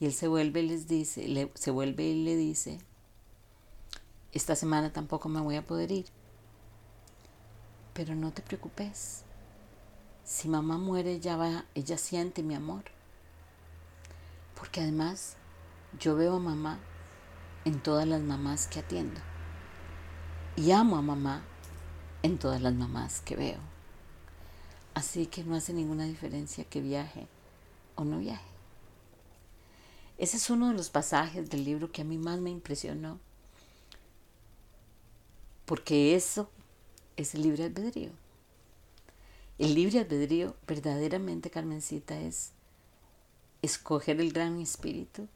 [0.00, 2.80] Y él se vuelve y les dice, se vuelve y le dice,
[4.32, 6.06] esta semana tampoco me voy a poder ir.
[7.92, 9.22] Pero no te preocupes.
[10.24, 12.82] Si mamá muere, ya va, ella siente mi amor.
[14.56, 15.36] Porque además
[15.98, 16.78] yo veo a mamá
[17.64, 19.20] en todas las mamás que atiendo.
[20.56, 21.42] Y amo a mamá
[22.22, 23.58] en todas las mamás que veo.
[24.94, 27.26] Así que no hace ninguna diferencia que viaje
[27.96, 28.44] o no viaje.
[30.16, 33.18] Ese es uno de los pasajes del libro que a mí más me impresionó,
[35.66, 36.48] porque eso
[37.16, 38.10] es el libre albedrío.
[39.58, 42.52] El libre albedrío verdaderamente, Carmencita, es
[43.62, 45.28] escoger el gran espíritu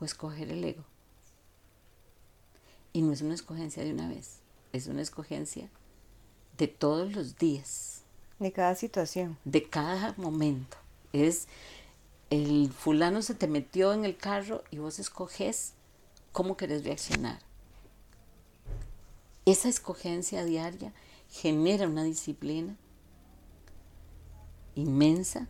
[0.00, 0.84] o escoger el ego.
[2.92, 4.38] Y no es una escogencia de una vez,
[4.72, 5.68] es una escogencia
[6.56, 8.02] de todos los días.
[8.38, 9.36] De cada situación.
[9.44, 10.76] De cada momento.
[11.12, 11.48] Es
[12.30, 15.72] el fulano se te metió en el carro y vos escoges
[16.32, 17.38] cómo querés reaccionar.
[19.46, 20.92] Esa escogencia diaria
[21.30, 22.76] genera una disciplina
[24.74, 25.48] inmensa,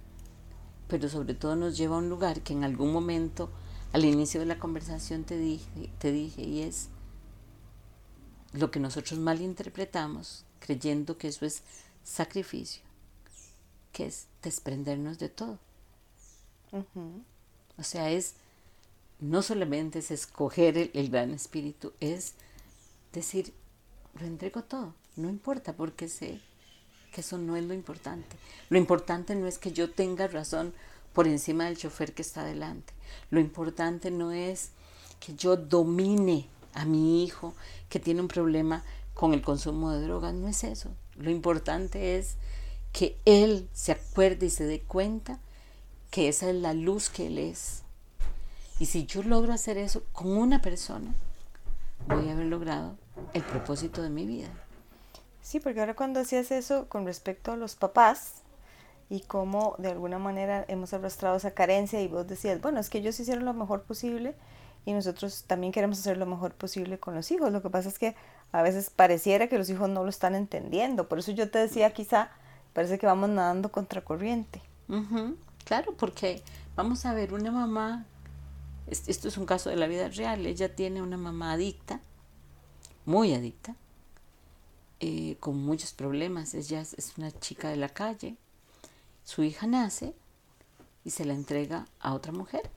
[0.86, 3.50] pero sobre todo nos lleva a un lugar que en algún momento
[3.92, 6.88] al inicio de la conversación te dije, te dije y es
[8.52, 11.62] lo que nosotros malinterpretamos creyendo que eso es
[12.04, 12.82] sacrificio,
[13.92, 15.58] que es desprendernos de todo.
[17.78, 18.34] O sea, es
[19.20, 22.34] no solamente es escoger el, el, gran espíritu, es
[23.12, 23.52] decir,
[24.20, 26.40] lo entrego todo, no importa porque sé
[27.12, 28.36] que eso no es lo importante.
[28.68, 30.74] Lo importante no es que yo tenga razón
[31.12, 32.92] por encima del chofer que está delante.
[33.30, 34.70] Lo importante no es
[35.20, 37.54] que yo domine a mi hijo
[37.88, 40.90] que tiene un problema con el consumo de drogas, no es eso.
[41.16, 42.36] Lo importante es
[42.92, 45.40] que él se acuerde y se dé cuenta
[46.10, 47.82] que esa es la luz que él es.
[48.78, 51.14] Y si yo logro hacer eso con una persona,
[52.06, 52.96] voy a haber logrado
[53.34, 54.48] el propósito de mi vida.
[55.42, 58.42] Sí, porque ahora cuando hacías eso con respecto a los papás
[59.10, 62.98] y cómo de alguna manera hemos arrastrado esa carencia y vos decías, bueno, es que
[62.98, 64.34] ellos hicieron lo mejor posible
[64.84, 67.52] y nosotros también queremos hacer lo mejor posible con los hijos.
[67.52, 68.14] Lo que pasa es que
[68.52, 71.08] a veces pareciera que los hijos no lo están entendiendo.
[71.08, 72.30] Por eso yo te decía, quizá
[72.72, 74.62] parece que vamos nadando contracorriente.
[75.64, 76.42] Claro, porque
[76.76, 78.06] vamos a ver, una mamá,
[78.86, 82.00] esto es un caso de la vida real, ella tiene una mamá adicta,
[83.04, 83.74] muy adicta,
[85.00, 86.54] eh, con muchos problemas.
[86.54, 88.36] Ella es una chica de la calle.
[89.28, 90.14] Su hija nace
[91.04, 92.70] y se la entrega a otra mujer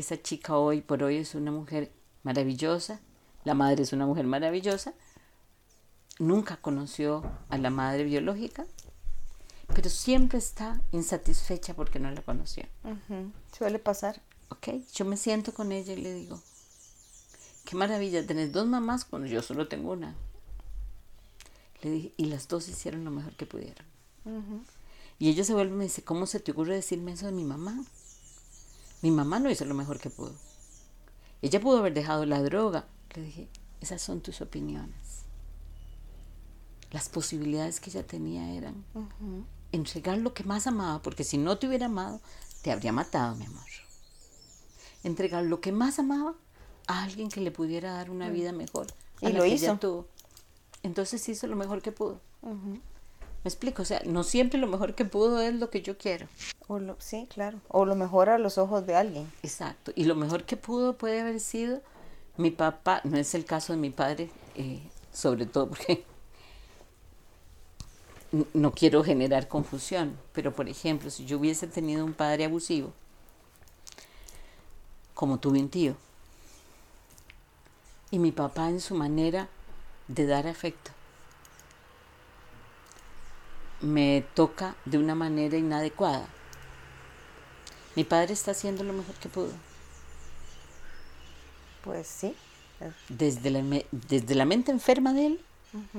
[0.00, 3.00] esa chica hoy por hoy es una mujer maravillosa,
[3.44, 4.94] la madre es una mujer maravillosa,
[6.18, 8.66] nunca conoció a la madre biológica,
[9.74, 12.64] pero siempre está insatisfecha porque no la conoció.
[13.56, 14.20] Suele pasar.
[14.48, 16.40] Ok, yo me siento con ella y le digo,
[17.64, 20.16] qué maravilla, tenés dos mamás cuando yo solo tengo una.
[21.82, 23.89] Le dije, y las dos hicieron lo mejor que pudieron.
[25.18, 27.44] Y ella se vuelve y me dice, ¿cómo se te ocurre decirme eso de mi
[27.44, 27.84] mamá?
[29.02, 30.34] Mi mamá no hizo lo mejor que pudo.
[31.42, 32.86] Ella pudo haber dejado la droga.
[33.14, 33.48] Le dije,
[33.80, 35.24] esas son tus opiniones.
[36.90, 38.84] Las posibilidades que ella tenía eran
[39.72, 42.20] entregar lo que más amaba, porque si no te hubiera amado,
[42.62, 43.62] te habría matado, mi amor.
[45.04, 46.34] Entregar lo que más amaba
[46.86, 48.86] a alguien que le pudiera dar una vida mejor.
[49.20, 49.66] y lo hizo.
[50.82, 52.20] Entonces hizo lo mejor que pudo.
[53.42, 56.26] Me explico, o sea, no siempre lo mejor que pudo es lo que yo quiero.
[56.68, 57.60] O lo, sí, claro.
[57.68, 59.32] O lo mejor a los ojos de alguien.
[59.42, 59.92] Exacto.
[59.94, 61.80] Y lo mejor que pudo puede haber sido
[62.36, 64.80] mi papá, no es el caso de mi padre, eh,
[65.12, 66.04] sobre todo porque
[68.54, 72.92] no quiero generar confusión, pero por ejemplo, si yo hubiese tenido un padre abusivo,
[75.14, 75.96] como tuve un tío,
[78.10, 79.48] y mi papá en su manera
[80.08, 80.90] de dar afecto,
[83.80, 86.28] me toca de una manera inadecuada.
[87.96, 89.52] Mi padre está haciendo lo mejor que pudo.
[91.82, 92.34] Pues sí.
[93.08, 95.40] Desde la, desde la mente enferma de él,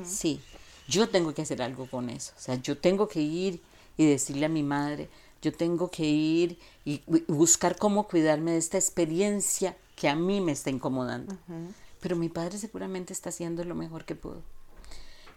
[0.03, 0.41] sí.
[0.87, 2.33] Yo tengo que hacer algo con eso.
[2.37, 3.61] O sea, yo tengo que ir
[3.97, 5.09] y decirle a mi madre,
[5.41, 10.51] yo tengo que ir y buscar cómo cuidarme de esta experiencia que a mí me
[10.51, 11.37] está incomodando.
[11.99, 14.41] Pero mi padre seguramente está haciendo lo mejor que pudo.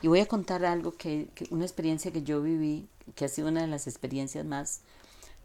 [0.05, 3.63] Y voy a contar algo que, una experiencia que yo viví, que ha sido una
[3.63, 4.83] de las experiencias más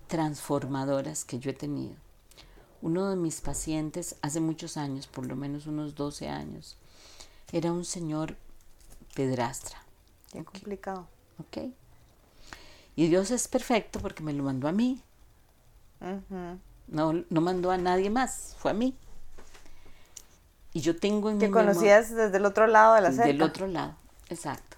[0.07, 1.95] transformadoras que yo he tenido.
[2.81, 6.75] Uno de mis pacientes hace muchos años, por lo menos unos 12 años,
[7.53, 8.35] era un señor
[9.15, 9.81] pedrastra.
[10.33, 11.07] Qué complicado.
[11.37, 11.71] Ok.
[12.97, 15.01] Y Dios es perfecto porque me lo mandó a mí.
[16.87, 18.93] no, no mandó a nadie más, fue a mí.
[20.73, 23.27] Y yo tengo en ¿Te conocías desde el otro lado de la cerca?
[23.27, 23.95] Del otro lado.
[24.29, 24.77] Exacto.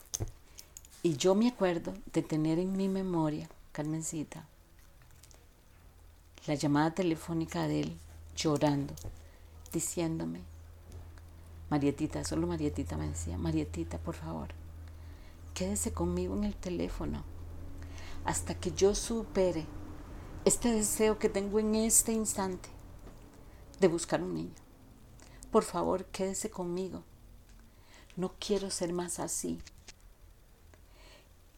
[1.04, 4.48] Y yo me acuerdo de tener en mi memoria, Carmencita,
[6.48, 7.98] la llamada telefónica de él
[8.36, 8.94] llorando,
[9.74, 10.40] diciéndome,
[11.70, 14.50] Marietita, solo Marietita me decía, Marietita, por favor,
[15.54, 17.24] quédese conmigo en el teléfono
[18.24, 19.66] hasta que yo supere
[20.46, 22.70] este deseo que tengo en este instante
[23.80, 24.56] de buscar un niño.
[25.52, 27.04] Por favor, quédese conmigo
[28.16, 29.60] no quiero ser más así.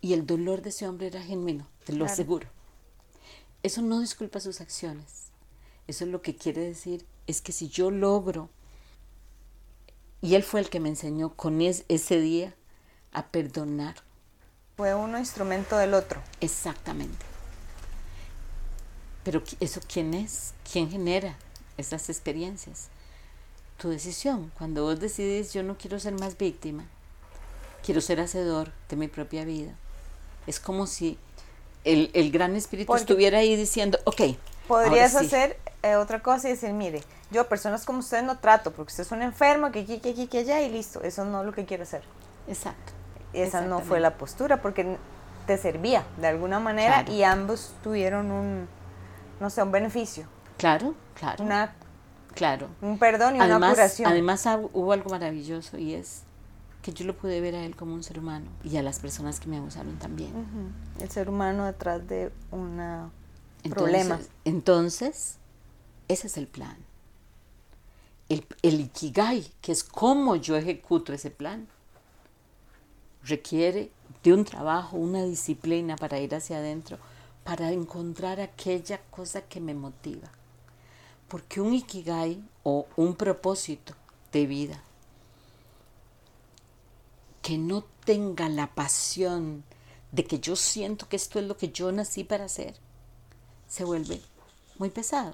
[0.02, 2.48] Y el dolor de ese hombre era genuino, te lo aseguro.
[3.64, 5.30] Eso no disculpa sus acciones.
[5.88, 8.50] Eso es lo que quiere decir es que si yo logro,
[10.22, 12.56] y él fue el que me enseñó con ese día
[13.12, 13.96] a perdonar.
[14.78, 16.22] Fue uno instrumento del otro.
[16.40, 17.26] Exactamente.
[19.24, 20.54] Pero ¿eso quién es?
[20.70, 21.38] ¿Quién genera
[21.78, 22.90] esas experiencias?
[23.84, 24.50] Tu decisión.
[24.58, 26.86] Cuando vos decides, yo no quiero ser más víctima,
[27.86, 29.74] quiero ser hacedor de mi propia vida.
[30.48, 31.20] Es como si
[31.84, 34.22] el, el gran espíritu estuviera ahí diciendo, ok.
[34.70, 38.92] Podrías hacer eh, otra cosa y decir, mire, yo personas como usted no trato, porque
[38.92, 41.02] usted es un enfermo, que aquí, que aquí, que allá, y listo.
[41.02, 42.04] Eso no es lo que quiero hacer.
[42.48, 42.94] Exacto.
[43.34, 44.96] Esa no fue la postura, porque
[45.46, 48.66] te servía de alguna manera y ambos tuvieron un,
[49.42, 50.26] no sé, un beneficio.
[50.58, 51.44] Claro, claro.
[51.44, 51.76] Una,
[52.34, 52.68] claro.
[52.82, 54.12] Un perdón y una curación.
[54.12, 56.24] Además hubo algo maravilloso y es
[56.82, 59.40] que yo lo pude ver a él como un ser humano y a las personas
[59.40, 60.34] que me abusaron también.
[61.00, 63.12] El ser humano detrás de un
[63.70, 64.20] problema.
[64.44, 65.38] Entonces,
[66.08, 66.78] ese es el plan.
[68.30, 71.68] El, el Ikigai, que es cómo yo ejecuto ese plan,
[73.24, 73.92] requiere
[74.24, 76.98] de un trabajo, una disciplina para ir hacia adentro,
[77.44, 80.30] para encontrar aquella cosa que me motiva.
[81.34, 83.96] Porque un Ikigai o un propósito
[84.32, 84.80] de vida
[87.42, 89.64] que no tenga la pasión
[90.12, 92.76] de que yo siento que esto es lo que yo nací para hacer,
[93.68, 94.22] se vuelve
[94.78, 95.34] muy pesado.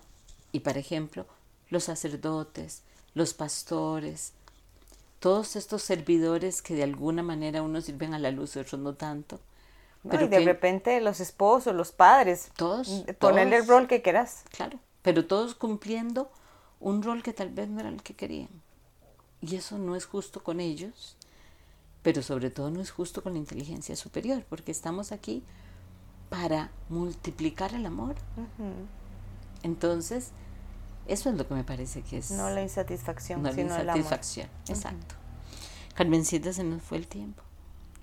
[0.53, 1.25] Y por ejemplo,
[1.69, 2.83] los sacerdotes,
[3.13, 4.31] los pastores,
[5.19, 9.41] todos estos servidores que de alguna manera unos sirven a la luz otros no tanto.
[10.09, 14.43] pero y de repente los esposos, los padres, todos, ponerle el rol que quieras.
[14.51, 14.79] Claro,
[15.10, 16.30] pero todos cumpliendo
[16.80, 18.49] un rol que tal vez no era el que querían.
[19.41, 21.18] Y eso no es justo con ellos,
[22.03, 25.41] pero sobre todo no es justo con la inteligencia superior, porque estamos aquí
[26.30, 28.18] para multiplicar el amor.
[29.64, 30.30] Entonces,
[31.07, 32.30] eso es lo que me parece que es.
[32.30, 34.47] No la insatisfacción, no sino la insatisfacción.
[34.68, 35.16] Exacto.
[35.95, 37.41] Carmencita se nos fue el tiempo.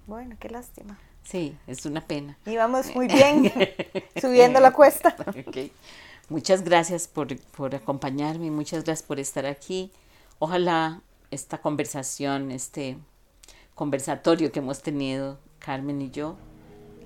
[0.08, 0.98] Bueno, qué lástima.
[1.22, 2.36] Sí, es una pena.
[2.46, 3.52] Íbamos muy bien
[4.20, 5.14] subiendo la cuesta.
[6.28, 9.92] Muchas gracias por, por acompañarme, muchas gracias por estar aquí.
[10.38, 12.98] Ojalá esta conversación, este
[13.74, 16.36] conversatorio que hemos tenido, Carmen y yo,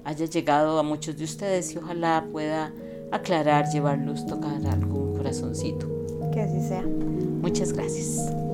[0.05, 2.73] haya llegado a muchos de ustedes y ojalá pueda
[3.13, 5.89] aclarar, llevar luz, tocar algún corazoncito.
[6.33, 6.83] Que así sea.
[6.83, 8.50] Muchas gracias.